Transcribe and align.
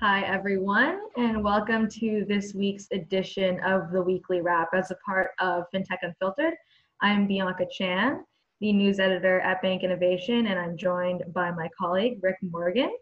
Hi, 0.00 0.22
everyone, 0.22 1.00
and 1.16 1.42
welcome 1.42 1.88
to 1.88 2.24
this 2.28 2.54
week's 2.54 2.86
edition 2.92 3.58
of 3.64 3.90
the 3.90 4.00
Weekly 4.00 4.40
Wrap 4.40 4.68
as 4.72 4.92
a 4.92 4.96
part 5.04 5.32
of 5.40 5.64
FinTech 5.74 5.98
Unfiltered. 6.02 6.54
I'm 7.00 7.26
Bianca 7.26 7.66
Chan, 7.68 8.24
the 8.60 8.72
news 8.72 9.00
editor 9.00 9.40
at 9.40 9.60
Bank 9.60 9.82
Innovation, 9.82 10.46
and 10.46 10.56
I'm 10.56 10.76
joined 10.76 11.24
by 11.32 11.50
my 11.50 11.68
colleague, 11.76 12.20
Rick 12.22 12.36
Morgan. 12.42 12.96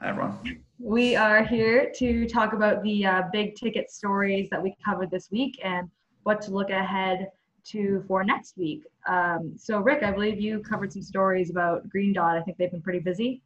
Hi, 0.00 0.10
everyone. 0.10 0.62
We 0.78 1.16
are 1.16 1.42
here 1.42 1.90
to 1.96 2.28
talk 2.28 2.52
about 2.52 2.84
the 2.84 3.04
uh, 3.04 3.22
big 3.32 3.56
ticket 3.56 3.90
stories 3.90 4.48
that 4.50 4.62
we 4.62 4.76
covered 4.84 5.10
this 5.10 5.32
week 5.32 5.58
and 5.64 5.90
what 6.22 6.42
to 6.42 6.52
look 6.52 6.70
ahead 6.70 7.26
to 7.70 8.04
for 8.06 8.22
next 8.22 8.56
week. 8.56 8.84
Um, 9.08 9.54
so, 9.56 9.80
Rick, 9.80 10.04
I 10.04 10.12
believe 10.12 10.40
you 10.40 10.60
covered 10.60 10.92
some 10.92 11.02
stories 11.02 11.50
about 11.50 11.88
Green 11.88 12.12
Dot. 12.12 12.36
I 12.36 12.42
think 12.42 12.56
they've 12.56 12.70
been 12.70 12.82
pretty 12.82 13.00
busy. 13.00 13.42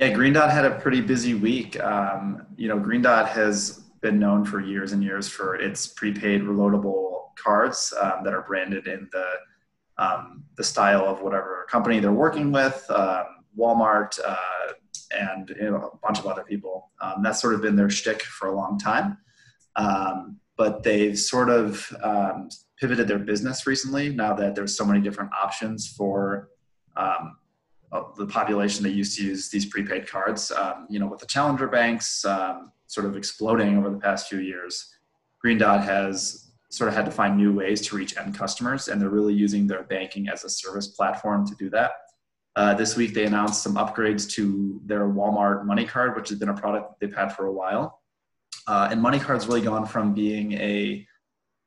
Yeah, 0.00 0.14
Green 0.14 0.32
Dot 0.32 0.50
had 0.50 0.64
a 0.64 0.70
pretty 0.80 1.02
busy 1.02 1.34
week. 1.34 1.78
Um, 1.78 2.46
you 2.56 2.68
know, 2.68 2.78
Green 2.78 3.02
Dot 3.02 3.28
has 3.28 3.82
been 4.00 4.18
known 4.18 4.46
for 4.46 4.58
years 4.58 4.92
and 4.92 5.04
years 5.04 5.28
for 5.28 5.56
its 5.56 5.88
prepaid 5.88 6.40
reloadable 6.40 7.34
cards 7.36 7.92
um, 8.00 8.24
that 8.24 8.32
are 8.32 8.40
branded 8.40 8.86
in 8.86 9.10
the 9.12 9.26
um, 10.02 10.44
the 10.56 10.64
style 10.64 11.04
of 11.04 11.20
whatever 11.20 11.66
company 11.68 12.00
they're 12.00 12.12
working 12.12 12.50
with, 12.50 12.82
um, 12.88 13.26
Walmart, 13.58 14.18
uh, 14.26 14.72
and 15.10 15.50
you 15.50 15.70
know, 15.70 15.90
a 15.92 15.96
bunch 15.98 16.18
of 16.18 16.26
other 16.26 16.44
people. 16.44 16.90
Um, 17.02 17.22
that's 17.22 17.42
sort 17.42 17.52
of 17.52 17.60
been 17.60 17.76
their 17.76 17.90
shtick 17.90 18.22
for 18.22 18.48
a 18.48 18.56
long 18.56 18.78
time. 18.78 19.18
Um, 19.76 20.40
but 20.56 20.82
they've 20.82 21.18
sort 21.18 21.50
of 21.50 21.94
pivoted 22.78 23.06
their 23.06 23.18
business 23.18 23.66
recently 23.66 24.08
now 24.08 24.32
that 24.32 24.54
there's 24.54 24.74
so 24.74 24.86
many 24.86 25.00
different 25.02 25.30
options 25.38 25.86
for 25.88 26.48
um, 26.96 27.36
the 28.16 28.26
population 28.26 28.82
that 28.84 28.90
used 28.90 29.16
to 29.18 29.24
use 29.24 29.48
these 29.50 29.66
prepaid 29.66 30.08
cards. 30.08 30.52
Um, 30.52 30.86
you 30.88 30.98
know, 30.98 31.06
with 31.06 31.20
the 31.20 31.26
challenger 31.26 31.66
banks 31.66 32.24
um, 32.24 32.72
sort 32.86 33.06
of 33.06 33.16
exploding 33.16 33.78
over 33.78 33.90
the 33.90 33.98
past 33.98 34.28
few 34.28 34.38
years, 34.38 34.92
Green 35.40 35.58
Dot 35.58 35.82
has 35.84 36.52
sort 36.70 36.88
of 36.88 36.94
had 36.94 37.04
to 37.04 37.10
find 37.10 37.36
new 37.36 37.52
ways 37.52 37.80
to 37.88 37.96
reach 37.96 38.16
end 38.16 38.34
customers, 38.34 38.88
and 38.88 39.00
they're 39.00 39.08
really 39.08 39.34
using 39.34 39.66
their 39.66 39.82
banking 39.82 40.28
as 40.28 40.44
a 40.44 40.50
service 40.50 40.88
platform 40.88 41.46
to 41.46 41.54
do 41.56 41.68
that. 41.70 41.92
Uh, 42.56 42.74
this 42.74 42.96
week, 42.96 43.14
they 43.14 43.24
announced 43.24 43.62
some 43.62 43.74
upgrades 43.74 44.28
to 44.30 44.80
their 44.84 45.08
Walmart 45.08 45.64
Money 45.64 45.84
Card, 45.84 46.16
which 46.16 46.28
has 46.28 46.38
been 46.38 46.48
a 46.48 46.54
product 46.54 47.00
they've 47.00 47.14
had 47.14 47.30
for 47.30 47.46
a 47.46 47.52
while. 47.52 48.00
Uh, 48.66 48.88
and 48.90 49.00
Money 49.00 49.18
Card's 49.18 49.46
really 49.46 49.62
gone 49.62 49.86
from 49.86 50.14
being 50.14 50.52
a 50.52 51.06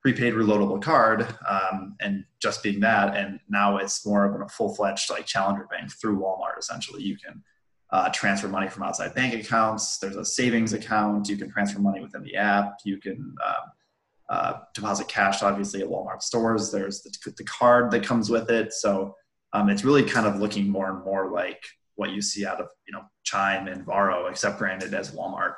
prepaid 0.04 0.34
reloadable 0.34 0.82
card 0.82 1.26
um, 1.48 1.96
and 2.02 2.26
just 2.42 2.62
being 2.62 2.82
that 2.82 3.16
and 3.16 3.40
now 3.50 3.78
it's 3.78 4.06
more 4.06 4.26
of 4.26 4.42
a 4.42 4.50
full-fledged 4.50 5.10
like 5.10 5.26
challenger 5.26 5.66
bank 5.72 5.90
through 5.92 6.20
walmart 6.20 6.60
essentially. 6.60 7.02
You 7.02 7.18
can 7.18 7.42
uh, 7.92 8.10
transfer 8.10 8.50
money 8.50 8.68
from 8.68 8.84
outside 8.84 9.16
bank 9.16 9.34
accounts. 9.34 10.00
There's 10.00 10.18
a 10.18 10.26
savings 10.26 10.74
account. 10.74 11.30
You 11.30 11.38
can 11.38 11.50
transfer 11.50 11.80
money 11.80 12.02
within 12.02 12.24
the 12.24 12.36
app. 12.36 12.80
You 12.84 12.98
can 12.98 13.34
uh, 13.42 13.54
uh, 14.30 14.54
deposit 14.74 15.08
cash 15.08 15.42
obviously 15.42 15.82
at 15.82 15.88
walmart 15.88 16.22
stores. 16.22 16.72
There's 16.72 17.02
the, 17.02 17.34
the 17.38 17.44
card 17.46 17.92
that 17.92 18.04
comes 18.04 18.30
with 18.30 18.50
it. 18.50 18.74
So 18.74 19.16
um, 19.54 19.70
it's 19.70 19.86
really 19.86 20.04
kind 20.04 20.26
of 20.26 20.38
looking 20.38 20.68
more 20.68 20.90
and 20.90 21.06
more 21.06 21.32
like 21.32 21.64
what 21.96 22.12
you 22.12 22.22
see 22.22 22.46
out 22.46 22.60
of 22.60 22.68
you 22.88 22.94
know 22.94 23.04
chime 23.24 23.68
and 23.68 23.86
varo 23.86 24.26
except 24.26 24.60
branded 24.60 24.94
as 24.94 25.12
walmart. 25.12 25.54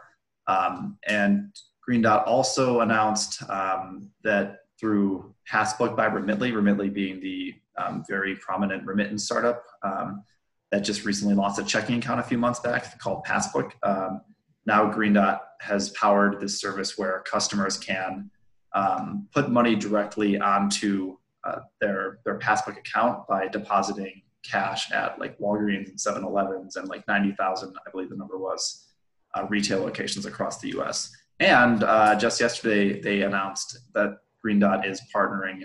Um, 0.48 1.00
and 1.08 1.56
Green 1.86 2.02
Dot 2.02 2.25
also 2.25 2.81
announced 2.81 3.47
um, 3.50 4.09
that 4.23 4.61
through 4.80 5.33
Passbook 5.50 5.95
by 5.95 6.09
Remitly, 6.09 6.52
Remitly 6.52 6.92
being 6.92 7.19
the 7.19 7.53
um, 7.77 8.03
very 8.08 8.36
prominent 8.36 8.86
remittance 8.86 9.23
startup 9.23 9.64
um, 9.83 10.23
that 10.72 10.80
just 10.80 11.05
recently 11.05 11.36
launched 11.36 11.59
a 11.59 11.64
checking 11.64 12.00
account 12.00 12.19
a 12.19 12.23
few 12.23 12.38
months 12.38 12.59
back 12.59 12.97
called 13.00 13.23
Passbook. 13.23 13.72
Um, 13.83 14.22
now 14.66 14.89
Green 14.92 15.14
Dot 15.14 15.42
has 15.61 15.89
powered 15.89 16.39
this 16.39 16.59
service 16.59 16.97
where 16.97 17.22
customers 17.22 17.77
can 17.77 18.31
um, 18.73 19.27
put 19.33 19.49
money 19.49 19.75
directly 19.75 20.39
onto 20.39 21.17
uh, 21.43 21.60
their 21.80 22.20
their 22.26 22.39
Passbook 22.39 22.77
account 22.77 23.27
by 23.27 23.48
depositing 23.48 24.23
cash 24.43 24.92
at 24.92 25.20
like 25.20 25.37
Walgreens 25.39 25.89
and 25.89 25.98
7-Elevens 25.98 26.76
and 26.76 26.87
like 26.87 27.08
90,000, 27.08 27.76
I 27.76 27.92
believe 27.92 28.10
the 28.10 28.15
number 28.15 28.37
was, 28.37 28.87
uh, 29.33 29.45
retail 29.49 29.81
locations 29.81 30.26
across 30.26 30.60
the 30.60 30.70
U.S. 30.70 31.11
And 31.40 31.84
uh, 31.84 32.16
just 32.16 32.40
yesterday, 32.40 33.02
they 33.02 33.22
announced 33.23 33.80
that 33.94 34.20
Green 34.42 34.60
Dot 34.60 34.88
is 34.88 35.02
partnering 35.14 35.64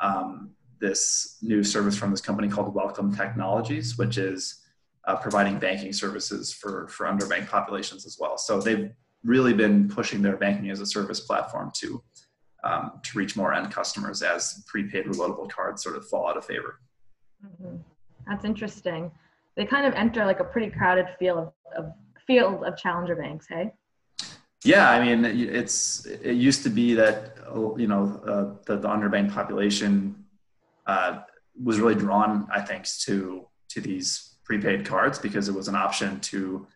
um, 0.00 0.50
this 0.80 1.38
new 1.42 1.64
service 1.64 1.96
from 1.96 2.10
this 2.10 2.20
company 2.20 2.48
called 2.48 2.74
Welcome 2.74 3.14
Technologies, 3.14 3.98
which 3.98 4.16
is 4.16 4.62
uh, 5.06 5.16
providing 5.16 5.58
banking 5.58 5.92
services 5.92 6.52
for, 6.52 6.86
for 6.88 7.06
underbanked 7.06 7.48
populations 7.48 8.06
as 8.06 8.16
well. 8.20 8.38
So 8.38 8.60
they've 8.60 8.90
really 9.24 9.54
been 9.54 9.88
pushing 9.88 10.22
their 10.22 10.36
banking 10.36 10.70
as 10.70 10.80
a 10.80 10.86
service 10.86 11.20
platform 11.20 11.72
to, 11.78 12.02
um, 12.62 13.00
to 13.02 13.18
reach 13.18 13.34
more 13.34 13.52
end 13.52 13.72
customers 13.72 14.22
as 14.22 14.62
prepaid 14.68 15.06
reloadable 15.06 15.50
cards 15.50 15.82
sort 15.82 15.96
of 15.96 16.06
fall 16.06 16.28
out 16.28 16.36
of 16.36 16.44
favor. 16.44 16.80
Mm-hmm. 17.44 17.76
That's 18.28 18.44
interesting. 18.44 19.10
They 19.56 19.64
kind 19.64 19.86
of 19.86 19.94
enter 19.94 20.24
like 20.24 20.38
a 20.38 20.44
pretty 20.44 20.70
crowded 20.70 21.06
field 21.18 21.38
of, 21.38 21.52
of 21.76 21.92
field 22.26 22.62
of 22.64 22.76
challenger 22.76 23.16
banks, 23.16 23.46
hey? 23.48 23.72
Yeah, 24.64 24.90
I 24.90 25.04
mean, 25.04 25.24
it's 25.24 26.04
it 26.06 26.34
used 26.34 26.64
to 26.64 26.70
be 26.70 26.94
that 26.94 27.36
you 27.76 27.86
know 27.86 28.20
uh, 28.26 28.62
the, 28.66 28.78
the 28.78 28.88
underbanked 28.88 29.32
population 29.32 30.24
uh, 30.86 31.20
was 31.62 31.78
really 31.78 31.94
drawn, 31.94 32.48
I 32.52 32.60
think, 32.60 32.86
to 33.02 33.46
to 33.70 33.80
these 33.80 34.36
prepaid 34.44 34.84
cards 34.84 35.18
because 35.18 35.48
it 35.48 35.54
was 35.54 35.68
an 35.68 35.76
option 35.76 36.18
to 36.20 36.66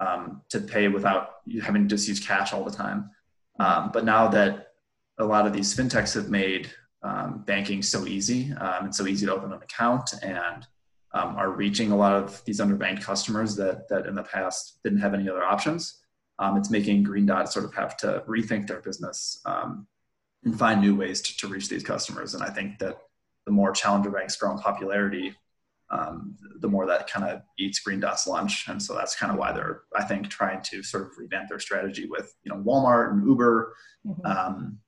um, 0.00 0.42
to 0.48 0.60
pay 0.60 0.88
without 0.88 1.36
having 1.62 1.82
to 1.82 1.88
just 1.88 2.08
use 2.08 2.18
cash 2.18 2.52
all 2.52 2.64
the 2.64 2.72
time. 2.72 3.10
Um, 3.60 3.90
but 3.92 4.04
now 4.04 4.28
that 4.28 4.72
a 5.18 5.24
lot 5.24 5.46
of 5.46 5.52
these 5.52 5.74
fintechs 5.76 6.14
have 6.14 6.30
made 6.30 6.70
um, 7.02 7.44
banking 7.46 7.82
so 7.82 8.06
easy 8.06 8.52
um, 8.54 8.86
and 8.86 8.94
so 8.94 9.06
easy 9.06 9.26
to 9.26 9.34
open 9.34 9.52
an 9.52 9.62
account 9.62 10.10
and 10.22 10.66
um, 11.14 11.36
are 11.36 11.50
reaching 11.50 11.92
a 11.92 11.96
lot 11.96 12.12
of 12.12 12.44
these 12.44 12.60
underbanked 12.60 13.02
customers 13.02 13.54
that 13.56 13.88
that 13.88 14.06
in 14.06 14.16
the 14.16 14.22
past 14.22 14.80
didn't 14.82 14.98
have 14.98 15.14
any 15.14 15.28
other 15.28 15.44
options 15.44 16.00
um, 16.38 16.56
it's 16.56 16.70
making 16.70 17.02
Green 17.02 17.26
Dot 17.26 17.52
sort 17.52 17.64
of 17.64 17.74
have 17.74 17.96
to 17.98 18.22
rethink 18.28 18.66
their 18.66 18.80
business 18.80 19.40
um, 19.44 19.86
and 20.44 20.58
find 20.58 20.80
new 20.80 20.94
ways 20.94 21.20
to, 21.22 21.36
to, 21.38 21.48
reach 21.48 21.68
these 21.68 21.82
customers. 21.82 22.34
And 22.34 22.42
I 22.42 22.50
think 22.50 22.78
that 22.78 22.98
the 23.44 23.52
more 23.52 23.72
challenger 23.72 24.10
banks 24.10 24.36
grow 24.36 24.52
in 24.52 24.58
popularity, 24.58 25.34
um, 25.90 26.36
the 26.60 26.68
more 26.68 26.86
that 26.86 27.10
kind 27.10 27.28
of 27.28 27.42
eats 27.58 27.80
Green 27.80 27.98
Dot's 27.98 28.26
lunch. 28.26 28.68
And 28.68 28.80
so 28.80 28.94
that's 28.94 29.16
kind 29.16 29.32
of 29.32 29.38
why 29.38 29.52
they're, 29.52 29.82
I 29.96 30.04
think, 30.04 30.28
trying 30.28 30.62
to 30.62 30.82
sort 30.82 31.04
of 31.04 31.18
revamp 31.18 31.48
their 31.48 31.58
strategy 31.58 32.06
with, 32.08 32.32
you 32.44 32.52
know, 32.52 32.62
Walmart 32.62 33.12
and 33.12 33.26
Uber. 33.26 33.74
Mm-hmm. 34.06 34.26
Um, 34.26 34.78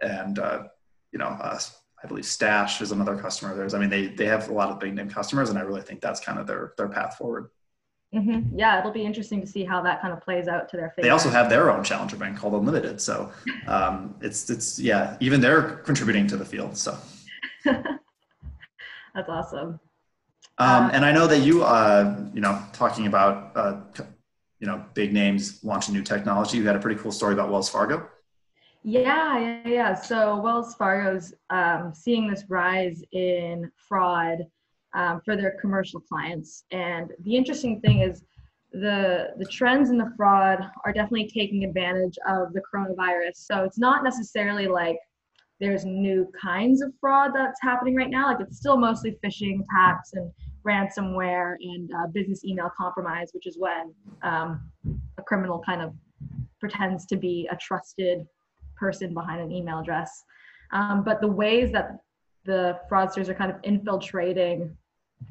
and, 0.00 0.38
uh, 0.38 0.64
you 1.12 1.18
know, 1.18 1.26
uh, 1.26 1.58
I 2.02 2.06
believe 2.06 2.26
Stash 2.26 2.80
is 2.80 2.92
another 2.92 3.16
customer 3.16 3.50
of 3.50 3.58
theirs. 3.58 3.74
I 3.74 3.78
mean, 3.78 3.90
they, 3.90 4.06
they 4.06 4.26
have 4.26 4.48
a 4.48 4.54
lot 4.54 4.70
of 4.70 4.78
big 4.78 4.94
name 4.94 5.10
customers, 5.10 5.50
and 5.50 5.58
I 5.58 5.62
really 5.62 5.82
think 5.82 6.00
that's 6.00 6.20
kind 6.20 6.38
of 6.38 6.46
their, 6.46 6.74
their 6.76 6.88
path 6.88 7.16
forward. 7.16 7.50
Mm-hmm. 8.14 8.58
Yeah, 8.58 8.78
it'll 8.78 8.92
be 8.92 9.04
interesting 9.04 9.40
to 9.40 9.46
see 9.46 9.64
how 9.64 9.82
that 9.82 10.00
kind 10.00 10.12
of 10.12 10.20
plays 10.20 10.48
out 10.48 10.68
to 10.70 10.76
their 10.76 10.90
favor. 10.90 11.02
They 11.02 11.10
also 11.10 11.28
have 11.28 11.50
their 11.50 11.70
own 11.70 11.82
challenger 11.82 12.16
bank 12.16 12.38
called 12.38 12.54
Unlimited, 12.54 13.00
so 13.00 13.32
um, 13.66 14.14
it's 14.20 14.48
it's 14.48 14.78
yeah, 14.78 15.16
even 15.20 15.40
they're 15.40 15.78
contributing 15.78 16.26
to 16.28 16.36
the 16.36 16.44
field. 16.44 16.76
So 16.76 16.96
that's 17.64 19.28
awesome. 19.28 19.80
Um, 20.58 20.86
uh, 20.86 20.90
and 20.92 21.04
I 21.04 21.12
know 21.12 21.26
that 21.26 21.40
you, 21.40 21.64
uh, 21.64 22.16
you 22.32 22.40
know, 22.40 22.62
talking 22.72 23.06
about 23.06 23.52
uh, 23.56 23.80
you 24.60 24.66
know 24.66 24.84
big 24.94 25.12
names 25.12 25.62
launching 25.64 25.92
new 25.92 26.02
technology. 26.02 26.58
You 26.58 26.66
had 26.66 26.76
a 26.76 26.80
pretty 26.80 27.00
cool 27.00 27.12
story 27.12 27.34
about 27.34 27.50
Wells 27.50 27.68
Fargo. 27.68 28.08
Yeah, 28.82 29.38
yeah, 29.38 29.68
yeah. 29.68 29.94
So 29.94 30.40
Wells 30.40 30.74
Fargo's 30.76 31.34
um, 31.50 31.92
seeing 31.92 32.28
this 32.28 32.44
rise 32.48 33.02
in 33.10 33.70
fraud 33.76 34.46
um, 34.96 35.20
for 35.24 35.36
their 35.36 35.56
commercial 35.60 36.00
clients. 36.00 36.64
And 36.72 37.12
the 37.22 37.36
interesting 37.36 37.80
thing 37.80 38.00
is 38.00 38.24
the 38.72 39.28
the 39.38 39.46
trends 39.46 39.90
in 39.90 39.98
the 39.98 40.12
fraud 40.16 40.58
are 40.84 40.92
definitely 40.92 41.30
taking 41.32 41.64
advantage 41.64 42.18
of 42.26 42.52
the 42.52 42.62
coronavirus. 42.62 43.36
So 43.36 43.62
it's 43.62 43.78
not 43.78 44.02
necessarily 44.02 44.66
like 44.66 44.98
there's 45.60 45.84
new 45.84 46.30
kinds 46.40 46.82
of 46.82 46.92
fraud 47.00 47.30
that's 47.34 47.60
happening 47.62 47.94
right 47.94 48.10
now. 48.10 48.26
Like 48.26 48.40
it's 48.40 48.58
still 48.58 48.76
mostly 48.76 49.18
phishing 49.24 49.60
attacks 49.64 50.12
and 50.14 50.30
ransomware 50.66 51.54
and 51.60 51.90
uh, 51.92 52.06
business 52.08 52.44
email 52.44 52.70
compromise, 52.76 53.30
which 53.32 53.46
is 53.46 53.56
when 53.56 53.94
um, 54.22 54.60
a 55.18 55.22
criminal 55.22 55.62
kind 55.64 55.80
of 55.80 55.94
pretends 56.58 57.06
to 57.06 57.16
be 57.16 57.48
a 57.52 57.56
trusted 57.56 58.26
person 58.76 59.14
behind 59.14 59.40
an 59.40 59.52
email 59.52 59.78
address. 59.78 60.24
Um, 60.72 61.04
but 61.04 61.20
the 61.20 61.28
ways 61.28 61.70
that 61.72 61.98
the 62.44 62.78
fraudsters 62.90 63.28
are 63.28 63.34
kind 63.34 63.50
of 63.50 63.58
infiltrating 63.62 64.76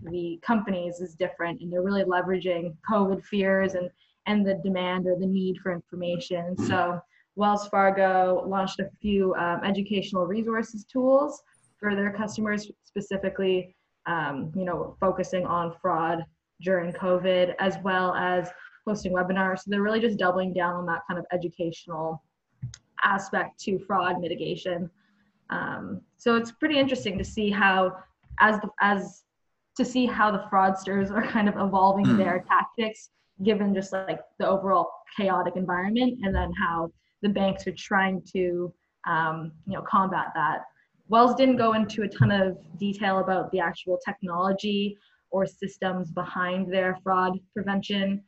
the 0.04 0.40
companies 0.42 1.00
is 1.00 1.16
different 1.16 1.62
and 1.62 1.72
they're 1.72 1.82
really 1.82 2.04
leveraging 2.04 2.76
covid 2.90 3.24
fears 3.26 3.76
and 3.76 3.90
and 4.28 4.46
the 4.46 4.56
demand 4.64 5.06
or 5.08 5.18
the 5.18 5.26
need 5.26 5.58
for 5.62 5.72
information 5.72 6.58
so 6.66 7.00
wells 7.36 7.68
fargo 7.68 8.44
launched 8.48 8.80
a 8.80 8.90
few 9.02 9.34
um, 9.36 9.62
educational 9.64 10.26
resources 10.26 10.86
tools 10.86 11.42
for 11.80 11.96
their 11.96 12.12
customers 12.12 12.72
specifically 12.84 13.76
um, 14.06 14.52
you 14.56 14.66
know 14.66 14.96
focusing 15.00 15.46
on 15.46 15.74
fraud 15.82 16.26
during 16.62 16.92
covid 16.94 17.54
as 17.60 17.78
well 17.84 18.14
as 18.16 18.50
hosting 18.88 19.14
webinars. 19.14 19.60
So 19.60 19.64
they're 19.68 19.82
really 19.82 20.00
just 20.00 20.18
doubling 20.18 20.54
down 20.54 20.76
on 20.76 20.86
that 20.88 21.02
kind 21.08 21.20
of 21.20 21.26
educational 21.32 22.24
aspect 23.04 23.60
to 23.62 23.80
fraud 23.80 24.20
mitigation. 24.22 24.90
Um, 25.50 26.02
so 26.18 26.36
it's 26.36 26.52
pretty 26.52 26.78
interesting 26.78 27.18
to 27.18 27.24
see 27.24 27.50
how, 27.50 27.96
as 28.40 28.60
the, 28.62 28.70
as 28.82 29.24
to 29.78 29.86
see 29.86 30.06
how 30.06 30.32
the 30.32 30.44
fraudsters 30.52 31.12
are 31.12 31.26
kind 31.28 31.50
of 31.50 31.56
evolving 31.58 32.06
mm. 32.06 32.18
their 32.18 32.44
tactics, 32.48 33.10
given 33.44 33.74
just 33.74 33.92
like 33.92 34.20
the 34.40 34.48
overall 34.48 34.90
chaotic 35.18 35.56
environment, 35.56 36.20
and 36.24 36.34
then 36.34 36.52
how 36.54 36.92
the 37.22 37.30
banks 37.30 37.68
are 37.68 37.74
trying 37.78 38.22
to, 38.34 38.74
um, 39.08 39.52
you 39.68 39.74
know, 39.74 39.82
combat 39.82 40.28
that. 40.36 40.64
Wells 41.08 41.36
didn't 41.36 41.58
go 41.58 41.74
into 41.74 42.04
a 42.04 42.08
ton 42.08 42.32
of 42.32 42.58
detail 42.80 43.20
about 43.20 43.52
the 43.52 43.60
actual 43.60 44.00
technology 44.04 44.98
or 45.30 45.46
systems 45.46 46.12
behind 46.12 46.74
their 46.74 46.98
fraud 47.04 47.38
prevention 47.54 48.24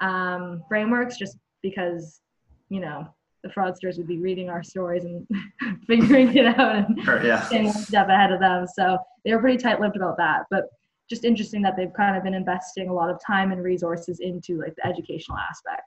um, 0.00 0.62
frameworks, 0.68 1.16
just 1.16 1.36
because, 1.62 2.20
you 2.68 2.80
know, 2.80 3.06
the 3.42 3.48
fraudsters 3.50 3.98
would 3.98 4.06
be 4.06 4.18
reading 4.18 4.48
our 4.48 4.62
stories 4.62 5.04
and 5.04 5.26
figuring 5.86 6.34
it 6.36 6.46
out 6.46 6.76
and 6.76 7.02
sure, 7.02 7.24
yeah. 7.24 7.42
staying 7.42 7.66
one 7.66 7.74
step 7.74 8.08
ahead 8.08 8.32
of 8.32 8.40
them. 8.40 8.66
So 8.66 8.98
they 9.24 9.34
were 9.34 9.40
pretty 9.40 9.58
tight-lipped 9.58 9.96
about 9.96 10.16
that. 10.18 10.44
But 10.50 10.64
just 11.12 11.24
interesting 11.24 11.60
that 11.60 11.76
they've 11.76 11.92
kind 11.92 12.16
of 12.16 12.22
been 12.24 12.32
investing 12.32 12.88
a 12.88 12.92
lot 12.92 13.10
of 13.10 13.20
time 13.24 13.52
and 13.52 13.62
resources 13.62 14.20
into 14.20 14.58
like 14.58 14.74
the 14.76 14.86
educational 14.86 15.36
aspect. 15.36 15.82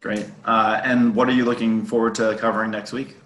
Great. 0.00 0.26
Uh, 0.44 0.80
and 0.84 1.12
what 1.16 1.28
are 1.28 1.32
you 1.32 1.44
looking 1.44 1.84
forward 1.84 2.14
to 2.14 2.36
covering 2.36 2.70
next 2.70 2.92
week? 2.92 3.16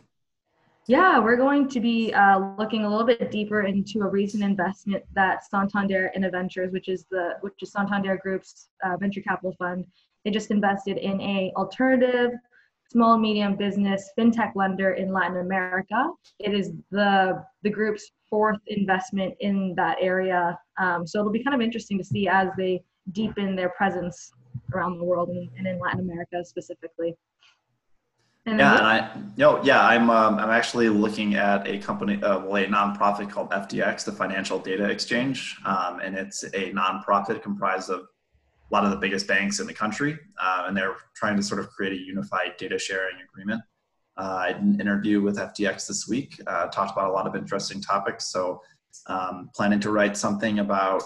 Yeah, 0.87 1.19
we're 1.19 1.37
going 1.37 1.69
to 1.69 1.79
be 1.79 2.13
uh, 2.15 2.39
looking 2.59 2.85
a 2.85 2.89
little 2.89 3.07
bit 3.07 3.31
deeper 3.31 3.63
into 3.65 4.01
a 4.01 4.09
recent 4.09 4.43
investment 4.43 5.05
that 5.15 5.45
Santander 5.45 6.11
Ventures, 6.33 6.73
which 6.73 6.89
is 6.89 7.05
the 7.11 7.35
which 7.43 7.55
is 7.61 7.71
Santander 7.71 8.19
Group's 8.23 8.71
uh, 8.83 8.97
venture 8.97 9.21
capital 9.21 9.55
fund, 9.59 9.85
they 10.25 10.31
just 10.31 10.51
invested 10.51 10.97
in 10.97 11.21
a 11.21 11.53
alternative 11.55 12.31
small 12.91 13.19
medium 13.19 13.57
business 13.57 14.11
fintech 14.19 14.53
lender 14.57 14.95
in 14.95 15.13
Latin 15.13 15.37
America. 15.37 16.11
It 16.39 16.55
is 16.55 16.73
the 16.91 17.45
the 17.63 17.71
group's 17.71 18.11
fourth 18.31 18.61
investment 18.69 19.35
in 19.41 19.75
that 19.77 19.99
area, 20.01 20.59
um, 20.79 21.07
so 21.07 21.19
it'll 21.19 21.33
be 21.33 21.45
kind 21.45 21.55
of 21.55 21.61
interesting 21.61 21.99
to 21.99 22.05
see 22.05 22.29
as 22.29 22.49
they 22.57 22.83
deepen 23.13 23.57
their 23.57 23.71
presence 23.71 24.33
around 24.73 24.99
the 24.99 25.05
world 25.05 25.29
and, 25.29 25.49
and 25.59 25.67
in 25.67 25.79
Latin 25.79 26.01
America 26.01 26.45
specifically. 26.45 27.17
And 28.47 28.59
yeah, 28.59 28.79
and 28.79 28.87
I, 28.87 29.11
you 29.15 29.45
know, 29.45 29.63
yeah, 29.63 29.87
I'm, 29.87 30.09
um, 30.09 30.39
I'm 30.39 30.49
actually 30.49 30.89
looking 30.89 31.35
at 31.35 31.69
a 31.69 31.79
company, 31.79 32.23
uh, 32.23 32.39
well, 32.39 32.57
a 32.57 32.67
nonprofit 32.67 33.31
called 33.31 33.51
FDX, 33.51 34.05
the 34.05 34.13
Financial 34.13 34.59
Data 34.59 34.89
Exchange, 34.89 35.59
um, 35.67 36.01
and 36.01 36.17
it's 36.17 36.43
a 36.45 36.73
nonprofit 36.73 37.43
comprised 37.43 37.91
of 37.91 38.01
a 38.01 38.75
lot 38.75 38.85
of 38.85 38.91
the 38.91 38.97
biggest 38.97 39.27
banks 39.27 39.61
in 39.61 39.67
the 39.67 39.75
country, 39.75 40.19
uh, 40.43 40.65
and 40.67 40.77
they're 40.77 40.97
trying 41.15 41.37
to 41.37 41.43
sort 41.43 41.61
of 41.61 41.69
create 41.71 41.93
a 41.93 42.01
unified 42.01 42.57
data 42.57 42.79
sharing 42.79 43.17
agreement. 43.29 43.61
Uh, 44.17 44.37
I 44.39 44.53
did 44.53 44.63
an 44.63 44.81
interview 44.81 45.21
with 45.23 45.39
FDX 45.39 45.87
this 45.87 46.09
week, 46.09 46.41
uh, 46.47 46.67
talked 46.67 46.93
about 46.93 47.11
a 47.11 47.13
lot 47.13 47.27
of 47.27 47.35
interesting 47.35 47.81
topics. 47.81 48.31
So, 48.31 48.61
um, 49.07 49.51
planning 49.55 49.81
to 49.81 49.91
write 49.91 50.17
something 50.17 50.59
about, 50.59 51.03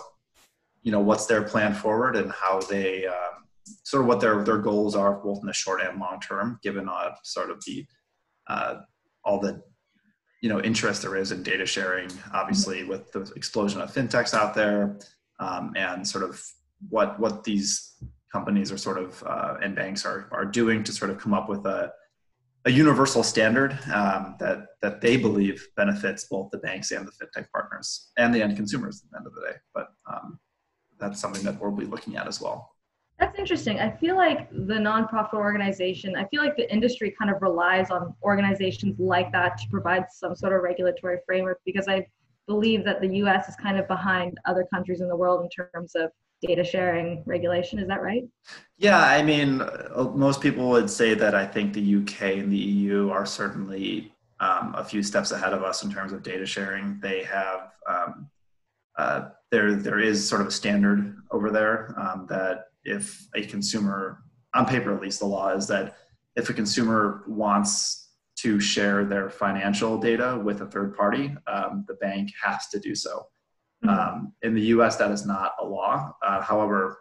you 0.83 0.91
know, 0.91 1.01
what's 1.01 1.27
their 1.27 1.43
plan 1.43 1.75
forward 1.75 2.17
and 2.17 2.33
how 2.33 2.61
they 2.61 3.07
um, 3.07 3.45
sort 3.85 4.03
of 4.03 4.09
what 4.09 4.21
their 4.21 4.43
their 4.45 4.59
goals 4.59 4.95
are 4.95 5.15
both 5.15 5.41
in 5.41 5.47
the 5.47 5.53
short 5.53 5.81
and 5.81 6.01
long 6.01 6.21
term, 6.21 6.59
given 6.63 6.89
uh, 6.89 7.11
sort 7.23 7.51
of 7.51 7.63
the 7.67 7.87
uh, 8.49 8.77
all 9.25 9.39
the 9.39 9.63
you 10.43 10.49
know 10.49 10.61
interest 10.61 11.03
there 11.03 11.17
is 11.17 11.33
in 11.33 11.43
data 11.43 11.67
sharing, 11.67 12.11
obviously 12.33 12.85
with 12.85 13.11
the 13.13 13.21
explosion 13.37 13.81
of 13.81 13.93
fintechs 13.93 14.35
out 14.35 14.55
there, 14.55 14.99
um, 15.41 15.73
and 15.77 16.07
sort 16.07 16.25
of 16.25 16.43
what 16.89 17.19
what 17.19 17.45
these 17.45 17.95
companies 18.33 18.73
are 18.73 18.79
sort 18.79 18.99
of 18.99 19.23
uh, 19.27 19.55
and 19.63 19.75
banks 19.75 20.05
are 20.05 20.29
are 20.33 20.45
doing 20.45 20.83
to 20.85 20.93
sort 20.93 21.11
of 21.11 21.19
come 21.19 21.33
up 21.33 21.49
with 21.49 21.65
a 21.67 21.93
a 22.67 22.71
universal 22.71 23.23
standard 23.23 23.73
um, 23.93 24.37
that 24.41 24.67
that 24.81 25.01
they 25.01 25.17
believe 25.17 25.67
benefits 25.77 26.25
both 26.25 26.51
the 26.51 26.59
banks 26.59 26.91
and 26.93 27.07
the 27.07 27.13
fintech 27.13 27.47
partners 27.53 28.11
and 28.17 28.35
the 28.35 28.43
end 28.43 28.57
consumers 28.57 29.03
at 29.05 29.11
the 29.11 29.17
end 29.19 29.27
of 29.27 29.35
the 29.35 29.41
day. 29.43 29.57
But 29.75 29.89
um, 30.11 30.39
that's 30.99 31.21
something 31.21 31.43
that 31.45 31.61
we'll 31.61 31.73
be 31.73 31.85
looking 31.85 32.17
at 32.17 32.27
as 32.27 32.41
well. 32.41 32.71
That's 33.19 33.39
interesting. 33.39 33.79
I 33.79 33.91
feel 33.91 34.17
like 34.17 34.51
the 34.51 34.75
nonprofit 34.75 35.35
organization, 35.35 36.17
I 36.17 36.25
feel 36.27 36.43
like 36.43 36.57
the 36.57 36.71
industry 36.73 37.15
kind 37.17 37.31
of 37.31 37.41
relies 37.43 37.91
on 37.91 38.15
organizations 38.23 38.99
like 38.99 39.31
that 39.33 39.57
to 39.59 39.69
provide 39.71 40.07
some 40.11 40.35
sort 40.35 40.53
of 40.53 40.63
regulatory 40.63 41.19
framework 41.25 41.61
because 41.65 41.87
I 41.87 42.07
believe 42.47 42.85
that 42.85 43.01
the 43.01 43.09
US 43.19 43.49
is 43.49 43.57
kind 43.57 43.79
of 43.79 43.87
behind 43.87 44.39
other 44.47 44.67
countries 44.73 45.01
in 45.01 45.09
the 45.09 45.17
world 45.17 45.43
in 45.43 45.49
terms 45.49 45.95
of 45.95 46.11
data 46.47 46.65
sharing 46.65 47.23
regulation. 47.27 47.79
Is 47.79 47.89
that 47.89 48.03
right? 48.03 48.25
Yeah, 48.79 48.99
I 48.99 49.23
mean, 49.23 49.61
uh, 49.61 50.11
most 50.15 50.41
people 50.41 50.69
would 50.71 50.91
say 50.91 51.15
that 51.15 51.35
I 51.35 51.47
think 51.47 51.73
the 51.73 51.97
UK 51.97 52.39
and 52.39 52.53
the 52.53 52.57
EU 52.57 53.11
are 53.11 53.27
certainly 53.27 54.13
um, 54.41 54.75
a 54.77 54.85
few 54.85 55.03
steps 55.03 55.31
ahead 55.31 55.53
of 55.53 55.63
us 55.63 55.83
in 55.85 55.93
terms 55.93 56.13
of 56.13 56.23
data 56.23 56.47
sharing. 56.47 56.99
They 57.01 57.23
have 57.25 57.73
um, 57.89 58.31
uh, 58.97 59.29
there 59.51 59.75
there 59.75 59.99
is 59.99 60.27
sort 60.29 60.41
of 60.41 60.49
a 60.49 60.53
standard 60.53 61.17
over 61.31 61.51
there 61.51 61.95
um, 61.99 62.27
that 62.29 62.67
if 62.85 63.27
a 63.35 63.45
consumer, 63.45 64.23
on 64.55 64.67
paper 64.67 64.95
at 64.95 65.01
least, 65.01 65.21
the 65.21 65.27
law 65.27 65.51
is 65.51 65.67
that 65.69 65.97
if 66.37 66.51
a 66.51 66.55
consumer 66.55 67.25
wants 67.27 68.11
to 68.37 68.61
share 68.61 69.05
their 69.05 69.31
financial 69.31 69.97
data 69.97 70.41
with 70.45 70.61
a 70.61 70.67
third 70.67 70.97
party, 70.97 71.35
um, 71.47 71.85
the 71.89 71.95
bank 71.95 72.31
has 72.43 72.69
to 72.69 72.79
do 72.79 72.95
so. 72.95 73.27
Um, 73.89 74.33
in 74.43 74.55
the 74.55 74.63
US, 74.63 74.97
that 74.97 75.11
is 75.11 75.27
not 75.27 75.53
a 75.61 75.65
law. 75.65 76.15
Uh, 76.25 76.41
however, 76.41 76.99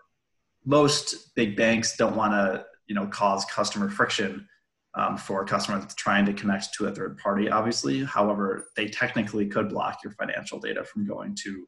most 0.65 1.35
big 1.35 1.55
banks 1.55 1.97
don't 1.97 2.15
want 2.15 2.33
to 2.33 2.65
you 2.87 2.95
know, 2.95 3.07
cause 3.07 3.45
customer 3.45 3.89
friction 3.89 4.47
um, 4.95 5.17
for 5.17 5.41
a 5.41 5.45
customer 5.45 5.79
that's 5.79 5.95
trying 5.95 6.25
to 6.25 6.33
connect 6.33 6.73
to 6.75 6.85
a 6.85 6.91
third 6.91 7.17
party, 7.17 7.49
obviously. 7.49 8.03
However, 8.03 8.67
they 8.75 8.87
technically 8.87 9.47
could 9.47 9.69
block 9.69 9.99
your 10.03 10.13
financial 10.13 10.59
data 10.59 10.83
from 10.83 11.07
going 11.07 11.35
to 11.43 11.67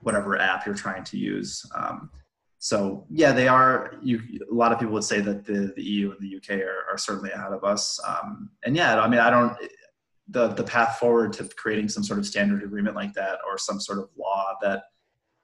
whatever 0.00 0.38
app 0.38 0.66
you're 0.66 0.74
trying 0.74 1.04
to 1.04 1.16
use. 1.16 1.64
Um, 1.74 2.10
so 2.58 3.06
yeah, 3.08 3.32
they 3.32 3.48
are. 3.48 3.94
You, 4.02 4.20
a 4.50 4.54
lot 4.54 4.72
of 4.72 4.78
people 4.78 4.94
would 4.94 5.04
say 5.04 5.20
that 5.20 5.44
the, 5.44 5.72
the 5.76 5.82
EU 5.82 6.10
and 6.10 6.20
the 6.20 6.36
UK 6.36 6.60
are, 6.60 6.92
are 6.92 6.98
certainly 6.98 7.30
ahead 7.30 7.52
of 7.52 7.64
us. 7.64 7.98
Um, 8.06 8.50
and 8.64 8.76
yeah, 8.76 9.00
I 9.00 9.08
mean, 9.08 9.20
I 9.20 9.30
don't. 9.30 9.56
The 10.30 10.48
the 10.48 10.64
path 10.64 10.98
forward 10.98 11.32
to 11.34 11.48
creating 11.56 11.88
some 11.88 12.04
sort 12.04 12.18
of 12.18 12.26
standard 12.26 12.62
agreement 12.62 12.96
like 12.96 13.14
that, 13.14 13.38
or 13.46 13.58
some 13.58 13.80
sort 13.80 13.98
of 13.98 14.10
law 14.16 14.54
that 14.62 14.84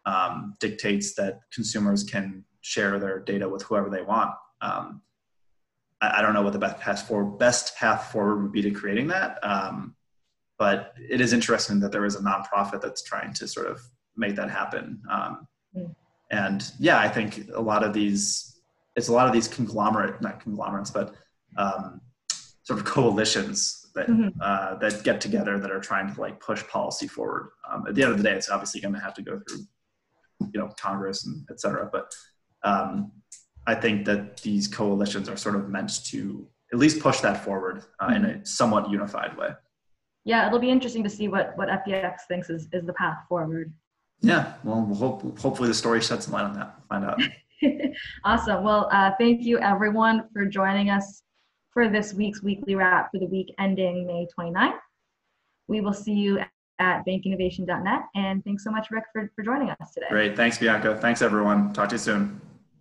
um, 0.06 0.54
dictates 0.60 1.14
that 1.14 1.40
consumers 1.52 2.04
can 2.04 2.44
share 2.60 2.98
their 2.98 3.18
data 3.20 3.48
with 3.48 3.62
whoever 3.62 3.88
they 3.88 4.02
want. 4.02 4.34
Um, 4.60 5.02
I, 6.00 6.18
I, 6.18 6.22
don't 6.22 6.34
know 6.34 6.42
what 6.42 6.52
the 6.52 6.58
best 6.58 6.78
path 6.78 7.06
forward 7.08 7.38
best 7.38 7.76
path 7.76 8.12
forward 8.12 8.42
would 8.42 8.52
be 8.52 8.62
to 8.62 8.70
creating 8.70 9.08
that. 9.08 9.38
Um, 9.42 9.94
but 10.58 10.94
it 11.10 11.20
is 11.20 11.32
interesting 11.32 11.80
that 11.80 11.92
there 11.92 12.04
is 12.04 12.14
a 12.14 12.20
nonprofit 12.20 12.80
that's 12.80 13.02
trying 13.02 13.32
to 13.34 13.48
sort 13.48 13.66
of 13.66 13.80
make 14.16 14.36
that 14.36 14.50
happen. 14.50 15.00
Um, 15.10 15.48
mm 15.76 15.94
and 16.30 16.72
yeah, 16.78 16.98
I 16.98 17.08
think 17.08 17.48
a 17.54 17.60
lot 17.60 17.84
of 17.84 17.92
these, 17.92 18.58
it's 18.96 19.08
a 19.08 19.12
lot 19.12 19.26
of 19.26 19.32
these 19.32 19.46
conglomerate, 19.46 20.20
not 20.20 20.40
conglomerates, 20.40 20.90
but 20.90 21.14
um, 21.56 22.00
sort 22.62 22.78
of 22.80 22.84
coalitions 22.84 23.83
that 23.94 24.08
mm-hmm. 24.08 24.28
uh, 24.40 24.74
that 24.76 25.04
get 25.04 25.20
together 25.20 25.58
that 25.58 25.70
are 25.70 25.80
trying 25.80 26.12
to 26.12 26.20
like 26.20 26.40
push 26.40 26.66
policy 26.66 27.06
forward. 27.06 27.50
Um, 27.70 27.84
at 27.88 27.94
the 27.94 28.02
end 28.02 28.12
of 28.12 28.18
the 28.18 28.24
day, 28.24 28.34
it's 28.34 28.50
obviously 28.50 28.80
going 28.80 28.94
to 28.94 29.00
have 29.00 29.14
to 29.14 29.22
go 29.22 29.40
through, 29.48 29.60
you 30.52 30.60
know, 30.60 30.68
Congress 30.78 31.26
and 31.26 31.46
et 31.50 31.60
cetera. 31.60 31.88
But 31.90 32.12
um, 32.62 33.12
I 33.66 33.74
think 33.74 34.04
that 34.06 34.38
these 34.38 34.68
coalitions 34.68 35.28
are 35.28 35.36
sort 35.36 35.56
of 35.56 35.68
meant 35.68 36.04
to 36.06 36.46
at 36.72 36.78
least 36.78 37.00
push 37.00 37.20
that 37.20 37.44
forward 37.44 37.84
uh, 38.00 38.08
mm-hmm. 38.08 38.24
in 38.24 38.30
a 38.30 38.46
somewhat 38.46 38.90
unified 38.90 39.36
way. 39.36 39.50
Yeah, 40.24 40.46
it'll 40.46 40.58
be 40.58 40.70
interesting 40.70 41.04
to 41.04 41.10
see 41.10 41.28
what 41.28 41.52
what 41.56 41.68
FDX 41.68 42.20
thinks 42.28 42.50
is 42.50 42.68
is 42.72 42.84
the 42.84 42.94
path 42.94 43.18
forward. 43.28 43.72
Yeah, 44.20 44.54
well, 44.64 44.80
we'll 44.80 44.96
hope, 44.96 45.38
hopefully 45.38 45.68
the 45.68 45.74
story 45.74 46.00
sheds 46.00 46.24
some 46.24 46.32
light 46.32 46.44
on 46.44 46.54
that. 46.54 46.76
Find 46.88 47.04
out. 47.04 47.20
awesome. 48.24 48.64
Well, 48.64 48.88
uh, 48.90 49.10
thank 49.18 49.42
you 49.42 49.58
everyone 49.58 50.28
for 50.32 50.46
joining 50.46 50.88
us 50.88 51.22
for 51.74 51.88
this 51.88 52.14
week's 52.14 52.42
weekly 52.42 52.76
wrap 52.76 53.10
for 53.12 53.18
the 53.18 53.26
week 53.26 53.52
ending 53.58 54.06
May 54.06 54.26
29th. 54.38 54.78
We 55.68 55.80
will 55.80 55.92
see 55.92 56.12
you 56.12 56.38
at 56.78 57.04
bankinnovation.net. 57.06 58.02
And 58.14 58.42
thanks 58.44 58.64
so 58.64 58.70
much, 58.70 58.90
Rick, 58.90 59.04
for, 59.12 59.30
for 59.36 59.42
joining 59.42 59.70
us 59.70 59.92
today. 59.92 60.06
Great. 60.08 60.36
Thanks, 60.36 60.56
Bianca. 60.56 60.96
Thanks, 61.00 61.20
everyone. 61.20 61.72
Talk 61.72 61.90
to 61.90 61.96
you 61.96 61.98
soon. 61.98 62.40